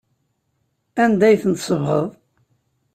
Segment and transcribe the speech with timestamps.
[1.03, 2.07] Anda ay ten-tsebɣeḍ?